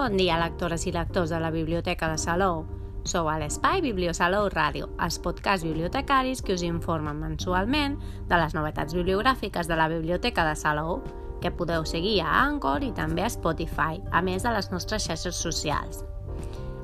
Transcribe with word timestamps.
Bon 0.00 0.14
dia, 0.16 0.38
lectores 0.40 0.86
i 0.88 0.94
lectors 0.96 1.28
de 1.28 1.36
la 1.36 1.50
Biblioteca 1.52 2.06
de 2.08 2.16
Salou. 2.16 2.62
Sou 3.04 3.26
a 3.28 3.34
l'Espai 3.36 3.82
Bibliosalou 3.84 4.46
Ràdio, 4.48 4.86
els 5.04 5.18
podcasts 5.20 5.66
bibliotecaris 5.66 6.40
que 6.40 6.54
us 6.56 6.64
informen 6.64 7.20
mensualment 7.20 7.98
de 8.30 8.38
les 8.40 8.56
novetats 8.56 8.96
bibliogràfiques 8.96 9.68
de 9.68 9.76
la 9.76 9.90
Biblioteca 9.92 10.46
de 10.48 10.56
Salou, 10.56 11.02
que 11.42 11.52
podeu 11.52 11.84
seguir 11.84 12.14
a 12.24 12.30
Anchor 12.46 12.80
i 12.88 12.94
també 12.96 13.26
a 13.26 13.28
Spotify, 13.28 14.00
a 14.10 14.24
més 14.24 14.48
de 14.48 14.54
les 14.56 14.72
nostres 14.72 15.04
xarxes 15.04 15.36
socials. 15.36 16.00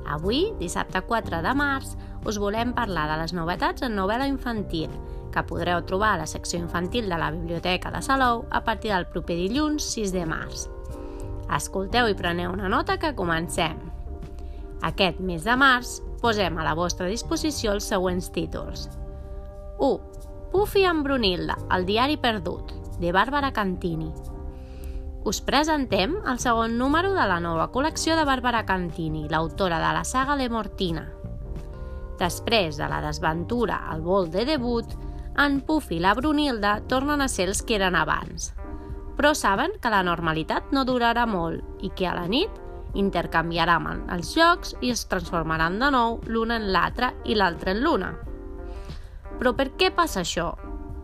Avui, 0.05 0.51
dissabte 0.61 1.01
4 1.09 1.41
de 1.41 1.57
març, 1.57 1.97
us 2.21 2.37
volem 2.37 2.77
parlar 2.77 3.09
de 3.09 3.17
les 3.23 3.33
novetats 3.33 3.81
en 3.81 3.97
novel·la 3.97 4.29
infantil, 4.29 4.93
que 5.33 5.47
podreu 5.49 5.81
trobar 5.89 6.13
a 6.13 6.21
la 6.21 6.29
secció 6.29 6.61
infantil 6.61 7.09
de 7.09 7.17
la 7.17 7.33
Biblioteca 7.33 7.89
de 7.89 8.05
Salou 8.05 8.45
a 8.51 8.61
partir 8.61 8.93
del 8.93 9.09
proper 9.09 9.41
dilluns 9.41 9.89
6 9.97 10.13
de 10.13 10.29
març. 10.29 10.69
Escolteu 11.55 12.09
i 12.11 12.15
preneu 12.17 12.51
una 12.51 12.67
nota 12.67 12.97
que 12.99 13.13
comencem. 13.15 13.77
Aquest 14.83 15.21
mes 15.23 15.45
de 15.47 15.55
març 15.57 15.97
posem 16.21 16.57
a 16.59 16.65
la 16.65 16.75
vostra 16.75 17.07
disposició 17.07 17.71
els 17.77 17.87
següents 17.87 18.27
títols. 18.35 18.87
1. 19.79 19.93
Puffy 20.51 20.83
amb 20.89 21.05
Brunilda, 21.07 21.55
el 21.75 21.85
diari 21.87 22.17
perdut, 22.19 22.73
de 22.99 23.13
Bàrbara 23.15 23.53
Cantini. 23.55 24.09
Us 25.27 25.39
presentem 25.43 26.17
el 26.27 26.39
segon 26.39 26.77
número 26.79 27.13
de 27.15 27.25
la 27.27 27.39
nova 27.43 27.69
col·lecció 27.71 28.15
de 28.19 28.27
Bàrbara 28.27 28.65
Cantini, 28.67 29.27
l'autora 29.31 29.79
de 29.83 29.95
la 29.95 30.03
saga 30.07 30.37
de 30.39 30.49
Mortina. 30.51 31.07
Després 32.19 32.79
de 32.79 32.87
la 32.91 33.01
desventura 33.05 33.85
al 33.91 34.01
vol 34.01 34.31
de 34.33 34.43
debut, 34.45 34.95
en 35.37 35.61
Puffy 35.61 35.99
i 35.99 36.03
la 36.03 36.15
Brunilda 36.17 36.79
tornen 36.89 37.21
a 37.21 37.31
ser 37.31 37.47
els 37.51 37.61
que 37.61 37.77
eren 37.77 37.95
abans 37.95 38.51
però 39.17 39.33
saben 39.33 39.73
que 39.81 39.89
la 39.89 40.03
normalitat 40.05 40.71
no 40.71 40.85
durarà 40.85 41.25
molt 41.25 41.83
i 41.83 41.89
que 41.89 42.07
a 42.07 42.13
la 42.15 42.27
nit 42.29 42.63
intercanviaran 42.97 44.05
els 44.13 44.31
jocs 44.37 44.75
i 44.81 44.93
es 44.93 45.05
transformaran 45.09 45.79
de 45.81 45.89
nou 45.91 46.21
l'una 46.29 46.57
en 46.61 46.71
l'altra 46.71 47.11
i 47.25 47.35
l'altra 47.35 47.73
en 47.73 47.83
l'una. 47.83 48.13
Però 49.37 49.53
per 49.57 49.71
què 49.77 49.91
passa 49.93 50.21
això? 50.21 50.53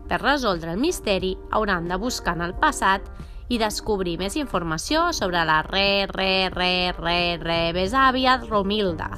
Per 0.08 0.20
resoldre 0.20 0.72
el 0.74 0.80
misteri 0.80 1.34
hauran 1.50 1.88
de 1.88 1.98
buscar 1.98 2.34
en 2.36 2.46
el 2.48 2.54
passat 2.54 3.06
i 3.48 3.58
descobrir 3.60 4.16
més 4.18 4.36
informació 4.40 5.10
sobre 5.12 5.44
la 5.44 5.60
re, 5.66 6.06
re, 6.10 6.48
re, 6.54 6.92
re, 6.96 7.20
re, 7.40 7.60
besàvia 7.76 8.38
Romilda. 8.46 9.10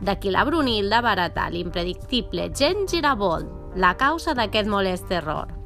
D'aquí 0.00 0.32
la 0.32 0.46
Brunilda 0.48 1.02
baratar 1.04 1.50
l'impredictible 1.52 2.50
Gen 2.56 2.86
Girabold, 2.88 3.76
la 3.76 3.94
causa 4.00 4.34
d'aquest 4.34 4.68
molest 4.68 5.12
error. 5.12 5.59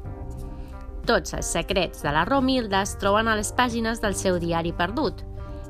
Tots 1.05 1.35
els 1.37 1.45
secrets 1.53 2.01
de 2.01 2.09
la 2.09 2.23
Romilda 2.25 2.79
es 2.81 2.95
troben 2.97 3.27
a 3.29 3.35
les 3.37 3.51
pàgines 3.53 3.99
del 4.01 4.15
seu 4.17 4.39
diari 4.41 4.71
perdut, 4.73 5.19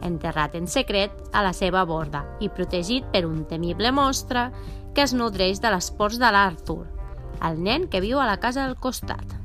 enterrat 0.06 0.56
en 0.56 0.68
secret 0.72 1.12
a 1.36 1.42
la 1.44 1.52
seva 1.52 1.82
borda 1.84 2.22
i 2.40 2.48
protegit 2.48 3.10
per 3.12 3.26
un 3.28 3.42
temible 3.50 3.92
monstre 3.92 4.48
que 4.96 5.04
es 5.04 5.14
nodreix 5.14 5.60
de 5.60 5.74
les 5.74 5.90
pors 5.92 6.16
de 6.22 6.30
l'Arthur, 6.32 6.86
el 7.44 7.60
nen 7.60 7.90
que 7.92 8.00
viu 8.00 8.22
a 8.22 8.30
la 8.30 8.38
casa 8.40 8.64
del 8.64 8.78
costat. 8.80 9.36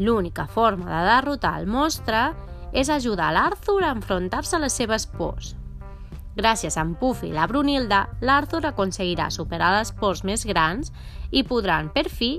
L'única 0.00 0.46
forma 0.48 0.88
de 0.88 1.02
derrotar 1.10 1.58
el 1.60 1.68
monstre 1.68 2.30
és 2.72 2.88
ajudar 2.88 3.34
l'Arthur 3.36 3.82
a 3.84 3.92
enfrontar-se 3.92 4.56
a 4.56 4.62
les 4.64 4.72
seves 4.80 5.04
pors. 5.04 5.52
Gràcies 6.40 6.78
a 6.78 6.86
en 6.86 6.94
Puffy 6.96 7.28
i 7.28 7.36
la 7.36 7.44
Brunilda, 7.50 8.06
l'Arthur 8.24 8.62
aconseguirà 8.64 9.28
superar 9.28 9.74
les 9.76 9.92
pors 9.92 10.24
més 10.24 10.46
grans 10.48 10.88
i 11.30 11.44
podran, 11.44 11.90
per 11.92 12.08
fi, 12.08 12.38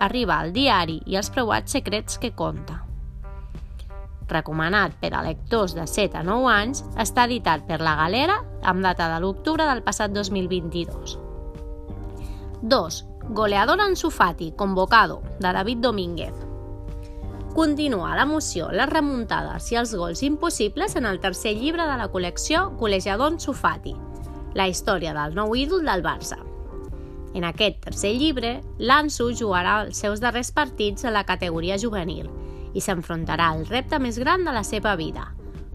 arriba 0.00 0.40
al 0.40 0.52
diari 0.52 1.00
i 1.06 1.16
els 1.16 1.30
preuats 1.30 1.72
secrets 1.72 2.18
que 2.18 2.32
conta. 2.36 2.82
Recomanat 4.28 4.96
per 5.00 5.12
a 5.14 5.22
lectors 5.22 5.76
de 5.76 5.86
7 5.86 6.18
a 6.18 6.24
9 6.26 6.48
anys, 6.50 6.82
està 6.98 7.26
editat 7.28 7.62
per 7.68 7.78
la 7.80 7.94
Galera 8.00 8.40
amb 8.66 8.82
data 8.82 9.06
de 9.12 9.20
l'octubre 9.22 9.66
del 9.68 9.84
passat 9.86 10.10
2022. 10.14 11.18
2. 12.62 13.04
Goleador 13.30 13.80
en 13.80 13.96
Sufati, 13.96 14.52
convocado, 14.56 15.22
de 15.38 15.52
David 15.52 15.78
Domínguez. 15.78 16.34
Continua 17.54 18.16
l'emoció, 18.18 18.68
les 18.68 18.90
remuntades 18.90 19.70
i 19.72 19.78
els 19.80 19.94
gols 19.96 20.22
impossibles 20.26 20.96
en 20.96 21.06
el 21.06 21.20
tercer 21.20 21.54
llibre 21.56 21.86
de 21.88 21.96
la 21.96 22.10
col·lecció 22.12 22.66
Col·legiador 22.76 23.32
en 23.32 23.40
Sufati, 23.40 23.94
la 24.54 24.68
història 24.68 25.14
del 25.16 25.34
nou 25.38 25.54
ídol 25.56 25.86
del 25.86 26.04
Barça. 26.04 26.36
En 27.36 27.44
aquest 27.44 27.82
tercer 27.84 28.14
llibre, 28.16 28.54
l'Ansu 28.80 29.28
jugarà 29.36 29.82
els 29.84 29.98
seus 30.00 30.22
darrers 30.24 30.48
partits 30.56 31.04
a 31.04 31.12
la 31.12 31.26
categoria 31.28 31.76
juvenil 31.76 32.30
i 32.72 32.80
s'enfrontarà 32.80 33.50
al 33.52 33.66
repte 33.68 33.98
més 34.00 34.16
gran 34.20 34.44
de 34.44 34.54
la 34.56 34.62
seva 34.64 34.94
vida, 34.96 35.26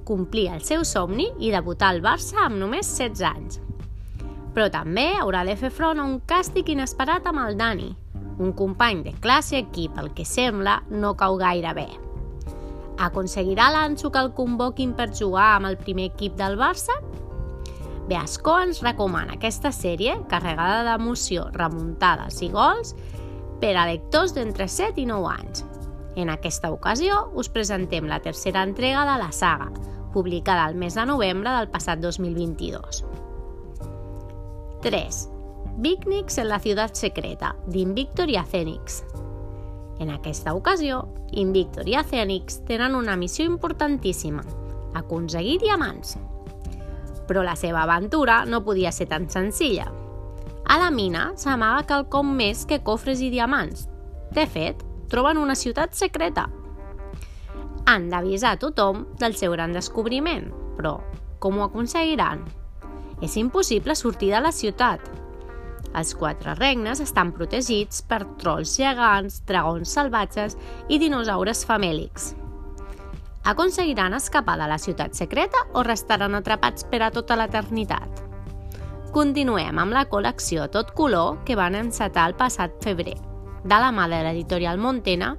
complir 0.06 0.48
el 0.56 0.64
seu 0.66 0.82
somni 0.86 1.28
i 1.40 1.52
debutar 1.54 1.92
al 1.94 2.02
Barça 2.02 2.48
amb 2.48 2.58
només 2.62 2.90
16 2.98 3.26
anys. 3.30 3.60
Però 4.56 4.68
també 4.74 5.12
haurà 5.20 5.46
de 5.46 5.56
fer 5.56 5.70
front 5.70 6.02
a 6.02 6.06
un 6.10 6.18
càstig 6.28 6.74
inesperat 6.74 7.30
amb 7.30 7.46
el 7.46 7.58
Dani, 7.62 7.92
un 8.42 8.56
company 8.58 9.06
de 9.06 9.14
classe 9.22 9.56
i 9.56 9.62
equip, 9.62 10.02
el 10.02 10.12
que 10.18 10.26
sembla 10.26 10.80
no 10.90 11.14
cau 11.18 11.38
gaire 11.38 11.76
bé. 11.78 11.88
Aconseguirà 13.02 13.70
l'Ansu 13.74 14.10
que 14.10 14.22
el 14.22 14.34
convoquin 14.38 14.98
per 14.98 15.12
jugar 15.14 15.56
amb 15.60 15.70
el 15.70 15.78
primer 15.78 16.10
equip 16.10 16.36
del 16.42 16.58
Barça? 16.58 16.98
Beasco 18.12 18.58
ens 18.60 18.82
recomana 18.84 19.38
aquesta 19.38 19.70
sèrie 19.72 20.18
carregada 20.28 20.82
d'emoció, 20.84 21.46
remuntades 21.56 22.42
i 22.44 22.50
gols 22.52 22.90
per 23.62 23.70
a 23.80 23.86
lectors 23.88 24.34
d'entre 24.36 24.66
7 24.68 25.00
i 25.00 25.06
9 25.08 25.30
anys. 25.32 25.62
En 26.20 26.28
aquesta 26.34 26.74
ocasió 26.76 27.22
us 27.40 27.48
presentem 27.48 28.10
la 28.10 28.20
tercera 28.20 28.66
entrega 28.68 29.06
de 29.08 29.14
la 29.22 29.30
saga, 29.32 29.70
publicada 30.12 30.66
el 30.68 30.76
mes 30.76 30.98
de 31.00 31.06
novembre 31.08 31.54
del 31.56 31.70
passat 31.72 32.02
2022. 32.04 33.00
3. 34.84 35.22
Picnics 35.80 36.38
en 36.44 36.50
la 36.50 36.60
ciutat 36.60 37.00
secreta, 37.00 37.54
d'Invictor 37.72 38.28
i 38.28 38.36
Acenix. 38.42 39.06
En 40.04 40.12
aquesta 40.12 40.52
ocasió, 40.58 41.06
Invictor 41.32 41.88
i 41.88 41.96
Acenix 41.96 42.60
tenen 42.68 43.00
una 43.00 43.16
missió 43.16 43.48
importantíssima, 43.48 44.44
aconseguir 45.00 45.62
diamants 45.64 46.18
però 47.32 47.46
la 47.48 47.56
seva 47.56 47.86
aventura 47.86 48.42
no 48.44 48.60
podia 48.60 48.92
ser 48.92 49.06
tan 49.08 49.30
senzilla. 49.32 49.86
A 50.68 50.76
la 50.82 50.90
mina 50.92 51.30
s'amaga 51.40 51.86
quelcom 51.88 52.34
més 52.36 52.66
que 52.68 52.82
cofres 52.84 53.22
i 53.24 53.30
diamants. 53.32 53.86
De 54.36 54.44
fet, 54.44 54.84
troben 55.08 55.40
una 55.40 55.56
ciutat 55.56 55.96
secreta. 55.96 56.50
Han 57.88 58.10
d'avisar 58.12 58.58
tothom 58.60 59.06
del 59.20 59.38
seu 59.40 59.56
gran 59.56 59.72
descobriment, 59.72 60.50
però 60.76 60.98
com 61.40 61.56
ho 61.56 61.70
aconseguiran? 61.70 62.44
És 63.24 63.40
impossible 63.40 63.96
sortir 63.96 64.34
de 64.36 64.44
la 64.44 64.52
ciutat. 64.52 65.08
Els 65.96 66.12
quatre 66.16 66.58
regnes 66.60 67.00
estan 67.00 67.32
protegits 67.32 68.04
per 68.04 68.26
trolls 68.44 68.76
gegants, 68.76 69.40
dragons 69.48 69.96
salvatges 69.96 70.60
i 70.92 71.00
dinosaures 71.00 71.64
famèlics. 71.64 72.34
Aconseguiran 73.44 74.14
escapar 74.14 74.60
de 74.60 74.68
la 74.68 74.78
ciutat 74.78 75.14
secreta 75.18 75.58
o 75.74 75.82
restaran 75.84 76.36
atrapats 76.36 76.84
per 76.86 77.02
a 77.02 77.10
tota 77.12 77.36
l'eternitat? 77.40 78.22
Continuem 79.12 79.80
amb 79.82 79.96
la 79.98 80.06
col·lecció 80.08 80.68
Tot 80.70 80.94
Color 80.94 81.40
que 81.48 81.58
van 81.58 81.76
encetar 81.76 82.28
el 82.30 82.36
passat 82.38 82.78
febrer, 82.86 83.18
de 83.66 83.80
la 83.82 83.90
mà 83.92 84.06
de 84.12 84.22
l'editorial 84.24 84.78
Montena, 84.78 85.34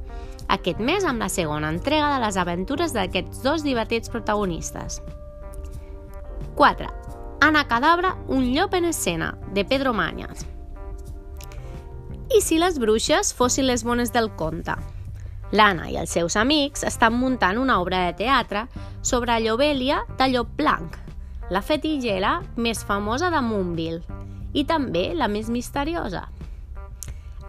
aquest 0.51 0.81
mes 0.83 1.07
amb 1.07 1.23
la 1.23 1.31
segona 1.31 1.71
entrega 1.71 2.11
de 2.13 2.25
les 2.25 2.37
aventures 2.37 2.93
d'aquests 2.93 3.43
dos 3.45 3.63
divertits 3.63 4.11
protagonistes. 4.11 4.99
4. 6.59 6.89
Ana 7.41 7.63
Cadabra, 7.69 8.17
un 8.27 8.51
llop 8.53 8.75
en 8.75 8.91
escena, 8.91 9.39
de 9.55 9.65
Pedro 9.65 9.95
Mañas. 9.95 10.45
I 12.35 12.43
si 12.43 12.59
les 12.59 12.79
bruixes 12.83 13.33
fossin 13.33 13.67
les 13.67 13.85
bones 13.85 14.13
del 14.13 14.29
conte? 14.35 14.75
L'Anna 15.53 15.91
i 15.93 15.99
els 16.01 16.13
seus 16.17 16.39
amics 16.41 16.81
estan 16.89 17.13
muntant 17.21 17.59
una 17.61 17.77
obra 17.83 18.07
de 18.07 18.15
teatre 18.23 18.65
sobre 19.05 19.37
Llobèlia 19.45 19.99
de 20.17 20.31
Llop 20.33 20.55
Blanc, 20.57 20.97
la 21.53 21.61
fetillera 21.61 22.39
més 22.57 22.81
famosa 22.89 23.29
de 23.29 23.43
Moonville 23.45 24.01
i 24.57 24.65
també 24.65 25.11
la 25.13 25.29
més 25.29 25.51
misteriosa. 25.53 26.25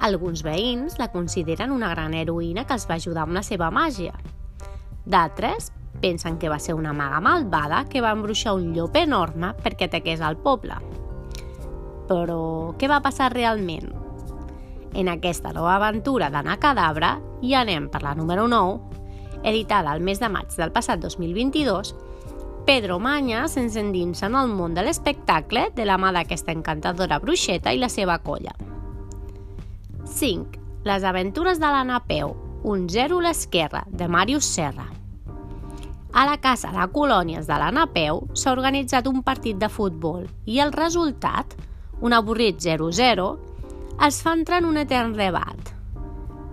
Alguns 0.04 0.44
veïns 0.44 1.00
la 1.00 1.08
consideren 1.14 1.72
una 1.72 1.94
gran 1.94 2.14
heroïna 2.14 2.68
que 2.68 2.76
els 2.76 2.90
va 2.90 3.00
ajudar 3.00 3.24
amb 3.24 3.38
la 3.40 3.44
seva 3.48 3.72
màgia. 3.72 4.12
D'altres 5.06 5.72
pensen 6.04 6.36
que 6.40 6.52
va 6.52 6.60
ser 6.60 6.76
una 6.76 6.92
maga 6.92 7.22
malvada 7.24 7.86
que 7.88 8.04
va 8.04 8.12
embruixar 8.12 8.58
un 8.60 8.74
llop 8.76 8.98
enorme 9.00 9.54
perquè 9.64 9.88
ataqués 9.88 10.20
al 10.20 10.36
poble. 10.44 10.76
Però 12.10 12.76
què 12.76 12.92
va 12.92 13.00
passar 13.00 13.32
realment? 13.32 13.94
En 14.94 15.08
aquesta 15.08 15.54
nova 15.56 15.78
aventura 15.78 16.28
d'anar 16.30 16.60
cadabra 16.60 17.16
i 17.44 17.54
anem 17.60 17.90
per 17.92 18.02
la 18.04 18.16
número 18.16 18.48
9, 18.48 18.80
editada 19.44 19.92
al 19.92 20.02
mes 20.02 20.24
de 20.24 20.32
maig 20.32 20.56
del 20.56 20.72
passat 20.72 21.04
2022, 21.04 21.94
Pedro 22.64 22.98
Manya 23.04 23.44
se'ns 23.52 23.76
endinsa 23.76 24.30
en 24.30 24.38
el 24.40 24.48
món 24.48 24.74
de 24.74 24.86
l'espectacle 24.88 25.68
de 25.76 25.84
la 25.84 25.98
mà 26.00 26.14
d'aquesta 26.16 26.56
encantadora 26.56 27.20
bruixeta 27.20 27.74
i 27.76 27.82
la 27.82 27.92
seva 27.92 28.22
colla. 28.24 28.56
5. 30.08 30.62
Les 30.88 31.04
aventures 31.04 31.60
de 31.60 31.68
l'Anna 31.68 32.00
Peu, 32.08 32.32
un 32.64 32.88
zero 32.88 33.20
a 33.20 33.28
l'esquerra, 33.28 33.84
de 33.92 34.08
Màrius 34.08 34.48
Serra. 34.48 34.88
A 36.14 36.24
la 36.30 36.38
Casa 36.38 36.70
de 36.72 36.86
Colònies 36.94 37.48
de 37.50 37.56
la 37.58 37.72
Napeu 37.74 38.22
s'ha 38.38 38.54
organitzat 38.54 39.08
un 39.10 39.24
partit 39.26 39.58
de 39.58 39.68
futbol 39.68 40.28
i 40.46 40.60
el 40.62 40.72
resultat, 40.72 41.56
un 42.06 42.14
avorrit 42.14 42.62
0-0, 42.62 43.26
es 44.08 44.22
fa 44.22 44.36
entrar 44.38 44.62
en 44.62 44.70
un 44.70 44.78
etern 44.78 45.18
debat. 45.18 45.74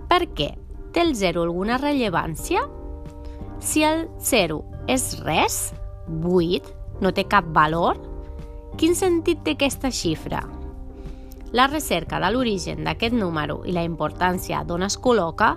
Per 0.08 0.22
què? 0.34 0.48
Té 0.90 1.04
el 1.04 1.14
0 1.14 1.44
alguna 1.46 1.78
rellevància? 1.78 2.64
Si 3.60 3.84
el 3.86 4.08
0 4.18 4.62
és 4.90 5.20
res, 5.22 5.58
8, 6.08 6.72
no 7.00 7.12
té 7.14 7.26
cap 7.30 7.46
valor, 7.54 8.00
quin 8.80 8.96
sentit 8.98 9.44
té 9.44 9.54
aquesta 9.54 9.90
xifra? 9.94 10.40
La 11.52 11.66
recerca 11.66 12.20
de 12.22 12.30
l'origen 12.30 12.84
d'aquest 12.86 13.14
número 13.14 13.60
i 13.66 13.74
la 13.74 13.84
importància 13.86 14.62
d'on 14.66 14.86
es 14.86 14.96
col·loca 14.98 15.56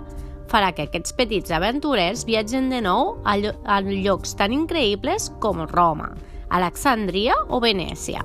farà 0.50 0.72
que 0.74 0.88
aquests 0.88 1.14
petits 1.16 1.54
aventurers 1.54 2.24
viatgen 2.26 2.68
de 2.70 2.80
nou 2.84 3.16
a, 3.24 3.36
llo 3.38 3.54
a 3.64 3.80
llocs 3.80 4.34
tan 4.38 4.52
increïbles 4.52 5.30
com 5.40 5.62
Roma, 5.70 6.10
Alexandria 6.50 7.38
o 7.48 7.62
Venècia. 7.62 8.22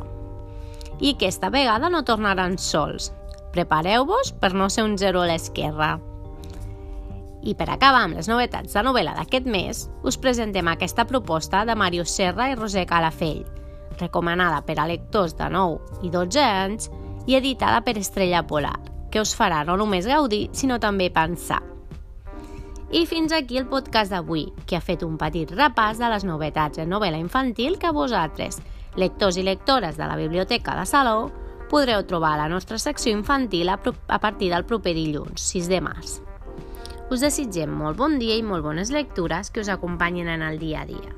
I 0.99 1.13
aquesta 1.15 1.49
vegada 1.53 1.89
no 1.89 2.03
tornaran 2.03 2.57
sols. 2.57 3.13
Prepareu-vos 3.53 4.33
per 4.41 4.53
no 4.53 4.69
ser 4.69 4.83
un 4.85 4.97
zero 4.97 5.23
a 5.23 5.29
l'esquerra. 5.29 5.95
I 7.41 7.55
per 7.55 7.69
acabar 7.71 8.03
amb 8.03 8.17
les 8.19 8.27
novetats 8.27 8.75
de 8.75 8.83
novel·la 8.83 9.13
d'aquest 9.15 9.47
mes, 9.47 9.85
us 10.03 10.17
presentem 10.19 10.67
aquesta 10.67 11.05
proposta 11.07 11.63
de 11.65 11.75
Màrius 11.79 12.11
Serra 12.11 12.49
i 12.51 12.57
Roser 12.57 12.85
Calafell, 12.89 13.45
recomanada 13.99 14.61
per 14.67 14.79
a 14.79 14.87
lectors 14.87 15.37
de 15.39 15.47
9 15.51 16.03
i 16.03 16.11
12 16.11 16.43
anys 16.43 16.89
i 17.27 17.37
editada 17.39 17.81
per 17.85 17.97
Estrella 17.99 18.43
Polar, 18.47 18.77
que 19.11 19.21
us 19.23 19.35
farà 19.35 19.63
no 19.65 19.77
només 19.79 20.07
gaudir, 20.07 20.49
sinó 20.51 20.79
també 20.79 21.09
pensar. 21.13 21.61
I 22.91 23.05
fins 23.05 23.31
aquí 23.31 23.59
el 23.59 23.67
podcast 23.69 24.11
d'avui, 24.11 24.47
que 24.65 24.75
ha 24.75 24.81
fet 24.81 25.03
un 25.05 25.17
petit 25.21 25.51
repàs 25.53 25.99
de 26.01 26.09
les 26.09 26.25
novetats 26.25 26.81
en 26.81 26.89
novel·la 26.89 27.21
infantil 27.21 27.77
que 27.77 27.93
vosaltres, 27.93 28.57
lectors 28.97 29.37
i 29.37 29.45
lectores 29.45 29.97
de 29.97 30.07
la 30.09 30.17
Biblioteca 30.17 30.73
de 30.75 30.87
Salou, 30.89 31.29
podreu 31.69 32.01
trobar 32.09 32.33
a 32.33 32.41
la 32.43 32.49
nostra 32.49 32.79
secció 32.81 33.13
infantil 33.13 33.69
a, 33.69 33.77
a 34.07 34.19
partir 34.19 34.49
del 34.49 34.65
proper 34.65 34.95
dilluns, 34.97 35.45
6 35.53 35.69
de 35.69 35.81
març. 35.85 36.17
Us 37.09 37.23
desitgem 37.25 37.71
molt 37.73 37.97
bon 37.97 38.19
dia 38.21 38.35
i 38.37 38.43
molt 38.45 38.61
bones 38.61 38.91
lectures 38.93 39.49
que 39.49 39.63
us 39.63 39.71
acompanyin 39.73 40.29
en 40.29 40.43
el 40.45 40.59
dia 40.61 40.83
a 40.83 40.85
dia. 40.85 41.15